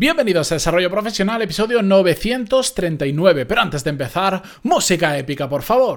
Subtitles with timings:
[0.00, 3.46] Bienvenidos a Desarrollo Profesional, episodio 939.
[3.46, 5.96] Pero antes de empezar, música épica, por favor.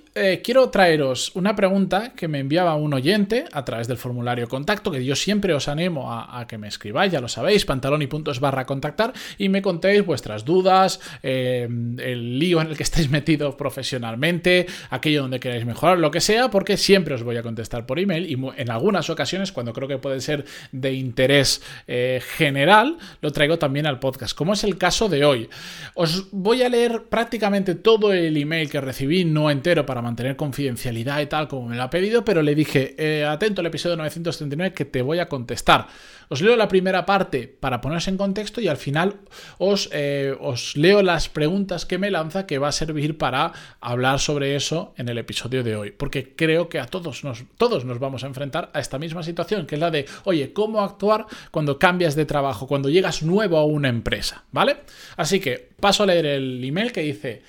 [0.13, 4.91] eh, quiero traeros una pregunta que me enviaba un oyente a través del formulario contacto,
[4.91, 9.13] que yo siempre os animo a, que me escribáis, ya lo sabéis, pantaloni.es barra contactar
[9.37, 11.65] y me contéis vuestras dudas, eh,
[11.99, 16.49] el lío en el que estáis metidos profesionalmente, aquello donde queráis mejorar, lo que sea,
[16.49, 19.97] porque siempre os voy a contestar por email y en algunas ocasiones, cuando creo que
[19.97, 25.07] puede ser de interés eh, general, lo traigo también al podcast, como es el caso
[25.07, 25.49] de hoy.
[25.93, 31.21] Os voy a leer prácticamente todo el email que recibí, no entero para mantener confidencialidad
[31.21, 34.73] y tal, como me lo ha pedido, pero le dije, eh, atento al episodio 939
[34.73, 35.87] que te voy a contestar.
[36.29, 39.15] Os leo la primera parte para ponerse en contexto y al final
[39.57, 44.19] os, eh, os leo las preguntas que me lanza que va a servir para hablar
[44.19, 45.91] sobre eso en el episodio de hoy.
[45.91, 49.65] Porque creo que a todos nos, todos nos vamos a enfrentar a esta misma situación,
[49.65, 53.65] que es la de, oye, ¿cómo actuar cuando cambias de trabajo, cuando llegas nuevo a
[53.65, 54.45] una empresa?
[54.53, 54.77] ¿Vale?
[55.17, 57.41] Así que paso a leer el email que dice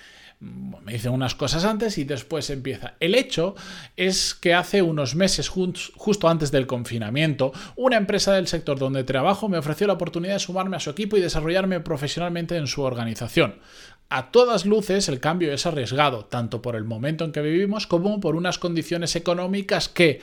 [0.85, 2.95] me dice unas cosas antes y después empieza.
[2.99, 3.55] El hecho
[3.97, 9.49] es que hace unos meses, justo antes del confinamiento, una empresa del sector donde trabajo
[9.49, 13.61] me ofreció la oportunidad de sumarme a su equipo y desarrollarme profesionalmente en su organización.
[14.11, 18.21] A todas luces el cambio es arriesgado, tanto por el momento en que vivimos como
[18.21, 20.21] por unas condiciones económicas que,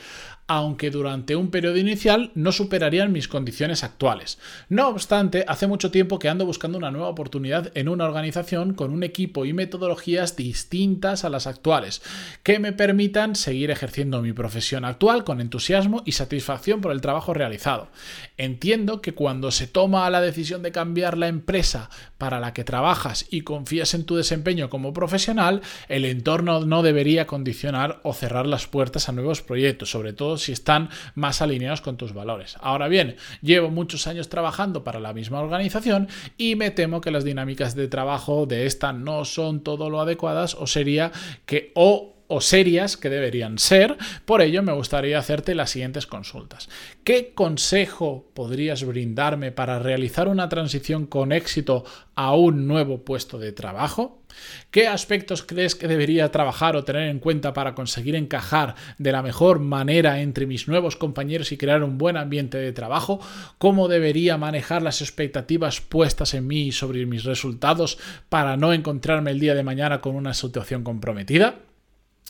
[0.49, 4.39] aunque durante un periodo inicial no superarían mis condiciones actuales.
[4.67, 8.91] No obstante, hace mucho tiempo que ando buscando una nueva oportunidad en una organización con
[8.91, 12.01] un equipo y metodologías distintas a las actuales,
[12.41, 17.35] que me permitan seguir ejerciendo mi profesión actual con entusiasmo y satisfacción por el trabajo
[17.35, 17.89] realizado.
[18.35, 23.27] Entiendo que cuando se toma la decisión de cambiar la empresa para la que trabajas
[23.29, 28.65] y confías en tu desempeño como profesional, el entorno no debería condicionar o cerrar las
[28.65, 32.57] puertas a nuevos proyectos, sobre todo si están más alineados con tus valores.
[32.61, 36.07] Ahora bien, llevo muchos años trabajando para la misma organización
[36.37, 40.55] y me temo que las dinámicas de trabajo de esta no son todo lo adecuadas
[40.55, 41.11] o sería
[41.45, 43.97] que o o serias que deberían ser.
[44.23, 46.69] Por ello, me gustaría hacerte las siguientes consultas.
[47.03, 51.83] ¿Qué consejo podrías brindarme para realizar una transición con éxito
[52.15, 54.21] a un nuevo puesto de trabajo?
[54.69, 59.23] ¿Qué aspectos crees que debería trabajar o tener en cuenta para conseguir encajar de la
[59.23, 63.19] mejor manera entre mis nuevos compañeros y crear un buen ambiente de trabajo?
[63.57, 67.97] ¿Cómo debería manejar las expectativas puestas en mí sobre mis resultados
[68.29, 71.55] para no encontrarme el día de mañana con una situación comprometida?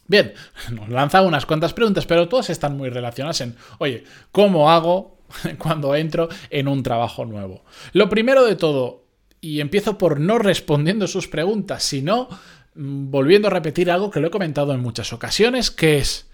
[0.10, 0.34] Bien,
[0.72, 4.04] nos lanza unas cuantas preguntas, pero todas están muy relacionadas en, oye,
[4.34, 5.20] ¿cómo hago
[5.58, 7.64] cuando entro en un trabajo nuevo?
[7.94, 9.06] Lo primero de todo,
[9.40, 12.28] y empiezo por no respondiendo sus preguntas, sino
[12.76, 16.28] mm, volviendo a repetir algo que lo he comentado en muchas ocasiones, que es,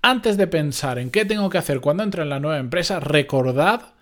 [0.00, 3.92] antes de pensar en qué tengo que hacer cuando entro en la nueva empresa, recordad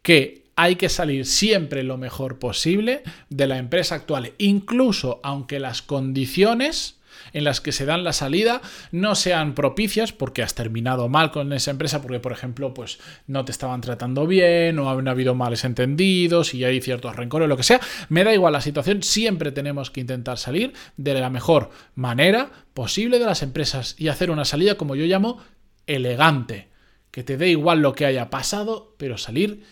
[0.00, 5.82] que hay que salir siempre lo mejor posible de la empresa actual, incluso aunque las
[5.82, 6.99] condiciones
[7.32, 8.60] en las que se dan la salida
[8.92, 13.44] no sean propicias porque has terminado mal con esa empresa, porque por ejemplo, pues no
[13.44, 17.62] te estaban tratando bien o han habido males entendidos y hay ciertos rencores, lo que
[17.62, 17.80] sea.
[18.08, 23.18] Me da igual la situación, siempre tenemos que intentar salir de la mejor manera posible
[23.18, 25.42] de las empresas y hacer una salida como yo llamo
[25.86, 26.68] elegante,
[27.10, 29.64] que te dé igual lo que haya pasado, pero salir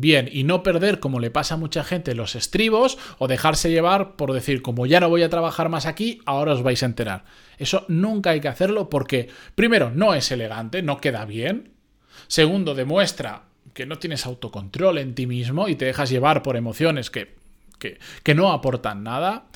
[0.00, 4.16] bien y no perder, como le pasa a mucha gente, los estribos o dejarse llevar
[4.16, 7.24] por decir, como ya no voy a trabajar más aquí, ahora os vais a enterar.
[7.58, 11.72] Eso nunca hay que hacerlo porque, primero, no es elegante, no queda bien.
[12.28, 17.10] Segundo, demuestra que no tienes autocontrol en ti mismo y te dejas llevar por emociones
[17.10, 17.34] que,
[17.78, 19.46] que, que no aportan nada.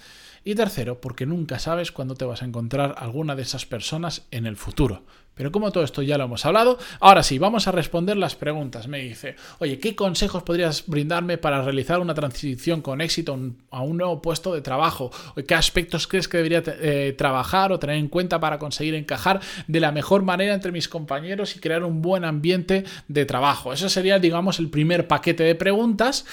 [0.42, 4.46] Y tercero, porque nunca sabes cuándo te vas a encontrar alguna de esas personas en
[4.46, 5.02] el futuro.
[5.34, 8.88] Pero como todo esto ya lo hemos hablado, ahora sí, vamos a responder las preguntas.
[8.88, 13.38] Me dice, oye, ¿qué consejos podrías brindarme para realizar una transición con éxito
[13.70, 15.10] a un nuevo puesto de trabajo?
[15.46, 19.80] ¿Qué aspectos crees que debería eh, trabajar o tener en cuenta para conseguir encajar de
[19.80, 23.72] la mejor manera entre mis compañeros y crear un buen ambiente de trabajo?
[23.72, 26.26] Eso sería, digamos, el primer paquete de preguntas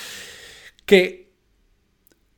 [0.86, 1.26] que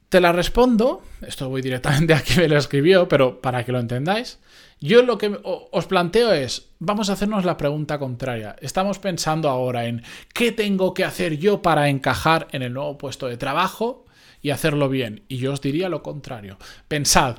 [0.10, 3.80] te la respondo, esto voy directamente a quien me lo escribió, pero para que lo
[3.80, 4.40] entendáis,
[4.82, 8.56] yo lo que os planteo es, vamos a hacernos la pregunta contraria.
[8.62, 10.04] Estamos pensando ahora en
[10.34, 14.06] qué tengo que hacer yo para encajar en el nuevo puesto de trabajo
[14.42, 15.24] y hacerlo bien.
[15.28, 16.58] Y yo os diría lo contrario.
[16.88, 17.38] Pensad,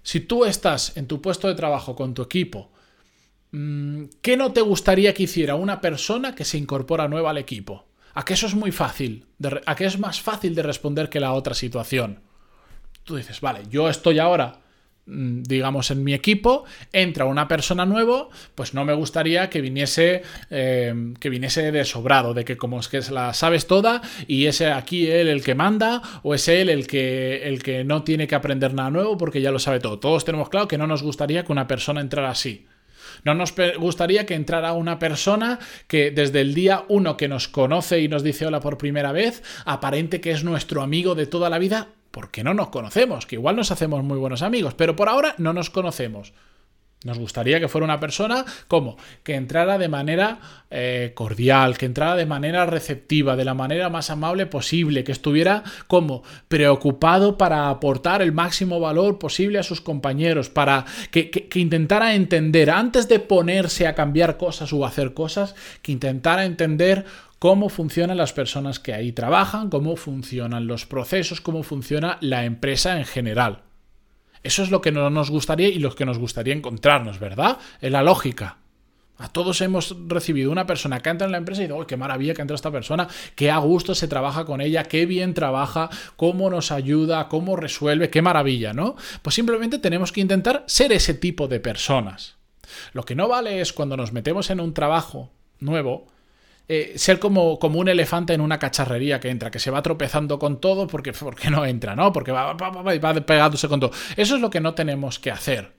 [0.00, 2.70] Si tú estás en tu puesto de trabajo con tu equipo,
[3.50, 7.87] mm, ¿qué no te gustaría que hiciera una persona que se incorpora nueva al equipo?
[8.18, 9.26] ¿A qué eso es muy fácil?
[9.66, 12.20] ¿A qué es más fácil de responder que la otra situación?
[13.04, 14.58] Tú dices, vale, yo estoy ahora
[15.08, 20.22] Mm, digamos, en mi equipo, entra una persona nuevo, pues no me gustaría que viniese,
[20.50, 24.60] eh, que viniese de sobrado, de que como es que la sabes toda y es
[24.60, 28.34] aquí él el que manda o es él el que, el que no tiene que
[28.34, 29.98] aprender nada nuevo porque ya lo sabe todo.
[29.98, 32.66] Todos tenemos claro que no nos gustaría que una persona entrara así.
[33.24, 38.00] No nos gustaría que entrara una persona que desde el día uno que nos conoce
[38.00, 41.58] y nos dice hola por primera vez, aparente que es nuestro amigo de toda la
[41.58, 45.34] vida, porque no nos conocemos, que igual nos hacemos muy buenos amigos, pero por ahora
[45.38, 46.32] no nos conocemos.
[47.04, 52.16] Nos gustaría que fuera una persona como que entrara de manera eh, cordial, que entrara
[52.16, 58.20] de manera receptiva, de la manera más amable posible, que estuviera como preocupado para aportar
[58.20, 63.94] el máximo valor posible a sus compañeros, para que, intentara entender, antes de ponerse a
[63.94, 67.04] cambiar cosas o hacer cosas, que intentara entender
[67.38, 72.98] cómo funcionan las personas que ahí trabajan, cómo funcionan los procesos, cómo funciona la empresa
[72.98, 73.67] en general.
[74.42, 77.58] Eso es lo que no nos gustaría y lo que nos gustaría encontrarnos, ¿verdad?
[77.80, 78.58] Es la lógica.
[79.18, 81.96] A todos hemos recibido una persona que entra en la empresa y dice, ¡oh, qué
[81.96, 83.08] maravilla que entra esta persona!
[83.34, 84.84] ¡Qué a gusto se trabaja con ella!
[84.84, 85.90] ¡Qué bien trabaja!
[86.14, 87.28] ¡Cómo nos ayuda!
[87.28, 88.10] ¡Cómo resuelve!
[88.10, 88.72] ¡Qué maravilla!
[88.72, 88.94] ¿no?
[89.22, 92.36] Pues simplemente tenemos que intentar ser ese tipo de personas.
[92.92, 96.06] Lo que no vale es cuando nos metemos en un trabajo nuevo,
[96.68, 100.38] eh, ser como, como, un elefante en una cacharrería que entra, que se va tropezando
[100.38, 102.12] con todo porque, porque no entra, ¿no?
[102.12, 103.90] Porque va, va, va, pegándose con todo.
[104.16, 105.72] Eso es lo que no tenemos que hacer.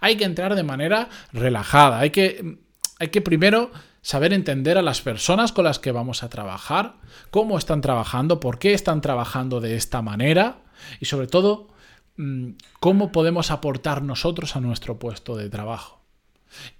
[0.00, 1.98] Hay que entrar de manera relajada.
[1.98, 2.58] Hay que,
[2.98, 3.70] hay que primero
[4.02, 6.94] saber entender a las personas con las que vamos a trabajar,
[7.30, 10.62] cómo están trabajando, por qué están trabajando de esta manera
[11.00, 11.68] y sobre todo
[12.16, 16.00] mm, cómo podemos aportar nosotros a nuestro puesto de trabajo.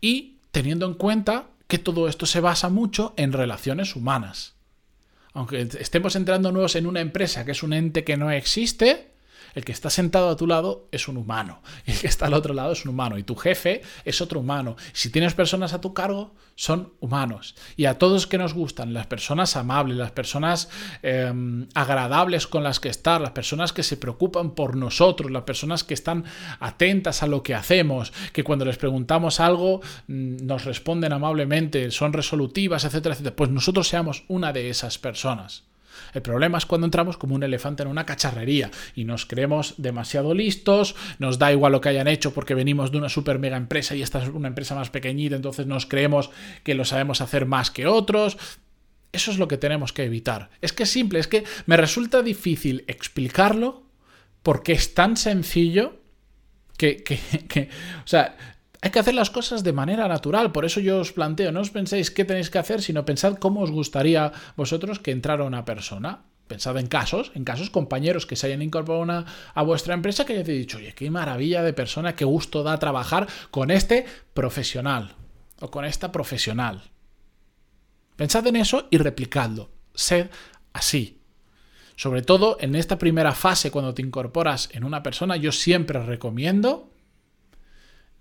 [0.00, 4.56] Y teniendo en cuenta que todo esto se basa mucho en relaciones humanas.
[5.32, 9.09] Aunque estemos entrando nuevos en una empresa que es un ente que no existe,
[9.54, 11.62] el que está sentado a tu lado es un humano.
[11.86, 13.18] El que está al otro lado es un humano.
[13.18, 14.76] Y tu jefe es otro humano.
[14.92, 17.54] Si tienes personas a tu cargo, son humanos.
[17.76, 20.68] Y a todos que nos gustan, las personas amables, las personas
[21.02, 25.84] em, agradables con las que estar, las personas que se preocupan por nosotros, las personas
[25.84, 26.24] que están
[26.58, 32.12] atentas a lo que hacemos, que cuando les preguntamos algo mm, nos responden amablemente, son
[32.12, 33.36] resolutivas, etcétera, etcétera.
[33.36, 35.69] Pues nosotros seamos una de esas personas.
[36.14, 40.34] El problema es cuando entramos como un elefante en una cacharrería y nos creemos demasiado
[40.34, 43.94] listos, nos da igual lo que hayan hecho porque venimos de una super mega empresa
[43.94, 46.30] y esta es una empresa más pequeñita, entonces nos creemos
[46.62, 48.38] que lo sabemos hacer más que otros.
[49.12, 50.50] Eso es lo que tenemos que evitar.
[50.60, 53.82] Es que es simple, es que me resulta difícil explicarlo
[54.42, 55.98] porque es tan sencillo
[56.76, 57.68] que, que, que
[58.04, 58.36] o sea,
[58.82, 61.70] hay que hacer las cosas de manera natural, por eso yo os planteo, no os
[61.70, 66.24] penséis qué tenéis que hacer, sino pensad cómo os gustaría vosotros que entrara una persona.
[66.46, 69.24] Pensad en casos, en casos compañeros que se hayan incorporado
[69.54, 73.28] a vuestra empresa que hayáis dicho, oye, qué maravilla de persona, qué gusto da trabajar
[73.52, 74.04] con este
[74.34, 75.14] profesional
[75.60, 76.82] o con esta profesional.
[78.16, 79.70] Pensad en eso y replicadlo.
[79.94, 80.28] Sed
[80.72, 81.20] así.
[81.94, 86.89] Sobre todo en esta primera fase, cuando te incorporas en una persona, yo siempre recomiendo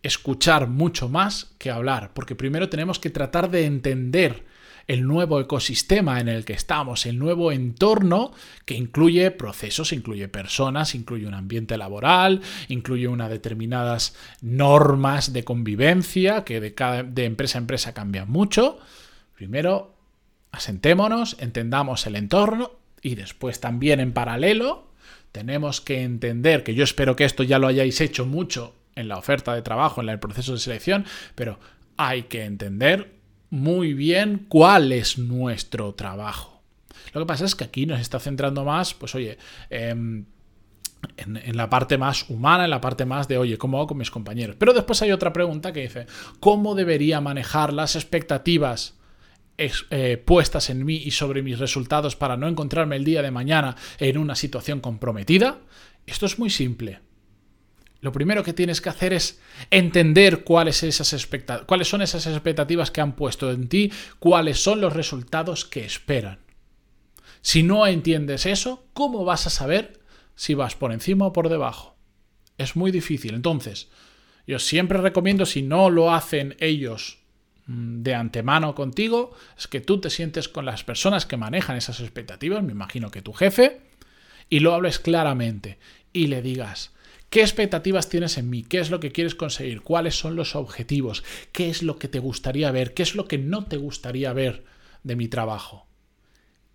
[0.04, 4.46] escuchar mucho más que hablar, porque primero tenemos que tratar de entender
[4.90, 8.32] el nuevo ecosistema en el que estamos, el nuevo entorno
[8.66, 16.44] que incluye procesos, incluye personas, incluye un ambiente laboral, incluye unas determinadas normas de convivencia
[16.44, 18.80] que de, de empresa a empresa cambian mucho.
[19.36, 19.94] Primero,
[20.52, 22.72] asentémonos, entendamos el entorno
[23.04, 24.88] y después también en paralelo
[25.32, 29.18] tenemos que entender, que yo espero que esto ya lo hayáis hecho mucho en la
[29.18, 31.60] oferta de trabajo, en el proceso de selección, pero
[31.98, 36.62] hay que entender muy bien cuál es nuestro trabajo.
[37.14, 39.38] Lo que pasa es que aquí nos está centrando más, pues oye,
[39.70, 40.26] em,
[41.18, 44.12] en, la parte más humana, en la parte más de, oye, ¿cómo hago con mis
[44.12, 44.56] compañeros?
[44.60, 46.06] Pero después hay otra pregunta que dice,
[46.40, 48.96] ¿cómo debería manejar las expectativas
[49.58, 53.76] eh, puestas en mí y sobre mis resultados para no encontrarme el día de mañana
[53.98, 55.60] en una situación comprometida?
[56.06, 57.00] Esto es muy simple.
[58.02, 59.42] Lo primero que tienes que hacer es
[59.72, 61.28] entender cuáles, esas
[61.66, 66.40] cuáles son esas expectativas que han puesto en ti, cuáles son los resultados que esperan.
[67.42, 70.00] Si no entiendes eso, ¿cómo vas a saber
[70.36, 71.98] si vas por encima o por debajo?
[72.58, 73.34] Es muy difícil.
[73.34, 73.90] Entonces,
[74.48, 77.20] yo siempre recomiendo, si no lo hacen ellos
[77.68, 82.00] mm, de antemano contigo, es que tú te sientes con las personas que manejan esas
[82.00, 83.82] expectativas, me imagino que tu jefe,
[84.50, 85.78] y lo hables claramente
[86.12, 86.92] y le digas,
[87.30, 88.64] ¿Qué expectativas tienes en mí?
[88.64, 89.82] ¿Qué es lo que quieres conseguir?
[89.82, 91.24] ¿Cuáles son los objetivos?
[91.52, 92.94] ¿Qué es lo que te gustaría ver?
[92.94, 94.64] ¿Qué es lo que no te gustaría ver
[95.04, 95.86] de mi trabajo?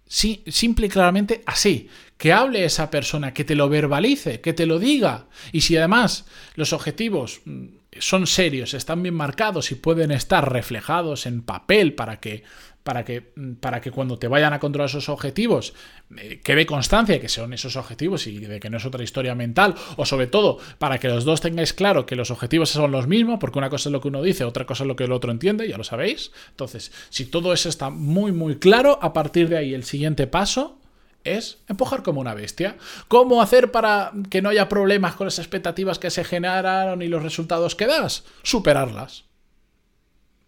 [0.07, 1.89] Sí, simple y claramente así.
[2.17, 5.27] Que hable esa persona, que te lo verbalice, que te lo diga.
[5.51, 7.67] Y si además los objetivos mm,
[7.99, 12.45] son serios, están bien marcados y pueden estar reflejados en papel para que
[12.85, 15.73] para que, para que cuando te vayan a controlar esos objetivos
[16.17, 19.35] eh, quede constancia de que son esos objetivos y de que no es otra historia
[19.35, 23.09] mental, o sobre todo para que los dos tengáis claro que los objetivos son los
[23.09, 25.13] mismos, porque una cosa es lo que uno dice, otra cosa es lo que el
[25.13, 26.31] otro entiende, ya lo sabéis.
[26.51, 30.79] Entonces, si todo eso está muy, muy claro, a partir de ahí el siguiente paso
[31.25, 32.77] es empujar como una bestia.
[33.09, 37.23] ¿Cómo hacer para que no haya problemas con las expectativas que se generaron y los
[37.23, 38.25] resultados que das?
[38.43, 39.25] Superarlas.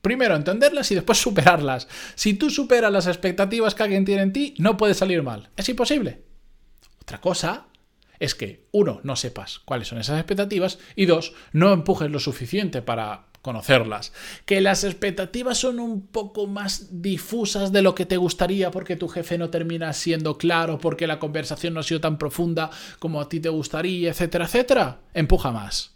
[0.06, 1.88] Primero entenderlas y después superarlas.
[2.14, 5.50] Si tú superas las expectativas que alguien tiene en ti, no puede salir mal.
[5.56, 6.22] Es imposible.
[7.02, 7.66] Otra cosa
[8.20, 12.82] es que, uno, no sepas cuáles son esas expectativas y dos, no empujes lo suficiente
[12.82, 14.12] para conocerlas.
[14.44, 19.08] Que las expectativas son un poco más difusas de lo que te gustaría porque tu
[19.08, 22.70] jefe no termina siendo claro, porque la conversación no ha sido tan profunda
[23.00, 25.00] como a ti te gustaría, etcétera, etcétera.
[25.14, 25.95] Empuja más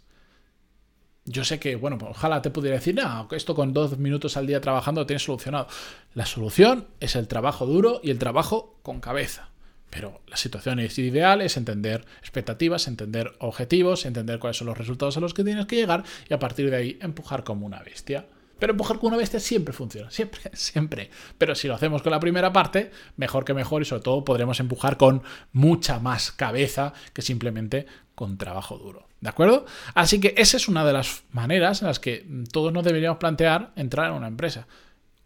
[1.25, 4.47] yo sé que, bueno, pues ojalá te pudiera decir, no, esto con dos minutos al
[4.47, 5.67] día trabajando lo tienes solucionado.
[6.13, 9.49] La solución es el trabajo duro y el trabajo con cabeza.
[9.91, 15.17] Pero la situación es ideal, es entender expectativas, entender objetivos, entender cuáles son los resultados
[15.17, 18.25] a los que tienes que llegar y a partir de ahí empujar como una bestia.
[18.57, 21.09] Pero empujar como una bestia siempre funciona, siempre, siempre.
[21.37, 24.59] Pero si lo hacemos con la primera parte, mejor que mejor y sobre todo podremos
[24.59, 27.85] empujar con mucha más cabeza que simplemente
[28.15, 29.10] con trabajo duro.
[29.21, 29.65] ¿De acuerdo?
[29.93, 33.71] Así que esa es una de las maneras en las que todos nos deberíamos plantear
[33.75, 34.67] entrar en una empresa.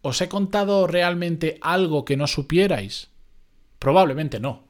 [0.02, 3.08] ¿Os he contado realmente algo que no supierais?
[3.78, 4.68] Probablemente no.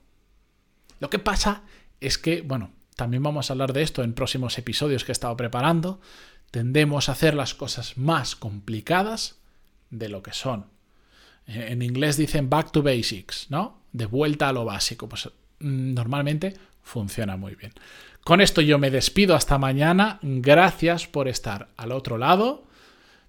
[1.01, 1.65] Lo que pasa
[2.01, 5.37] es que, bueno, también vamos a hablar de esto en próximos episodios que he estado
[5.37, 6.01] preparando.
[6.53, 9.41] Tendemos a hacer las cosas más complicadas
[9.91, 10.67] de lo que son.
[11.47, 13.83] En inglés dicen back to basics, ¿no?
[13.93, 15.09] De vuelta a lo básico.
[15.09, 15.27] Pues
[15.59, 16.55] mm, normalmente
[16.87, 17.73] funciona muy bien.
[18.25, 20.19] Con esto yo me despido hasta mañana.
[20.23, 22.65] Gracias por estar al otro lado,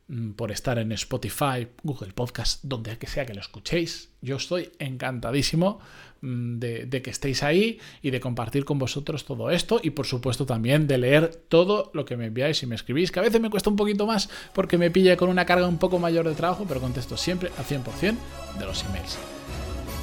[0.07, 4.09] mm, por estar en Spotify, Google Podcast, donde sea que lo escuchéis.
[4.21, 5.79] Yo estoy encantadísimo
[6.21, 10.45] mm, de, que estéis ahí y de compartir con vosotros todo esto y por supuesto
[10.45, 13.49] también de leer todo lo que me enviáis y me escribís, que a veces me
[13.49, 16.65] cuesta un poquito más porque me pilla con una carga un poco mayor de trabajo,
[16.67, 18.15] pero contesto siempre al 100%
[18.59, 19.17] de los emails.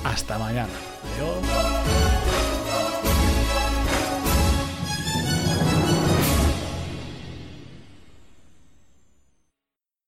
[0.05, 0.73] Hasta mañana.
[1.17, 1.84] Adiós.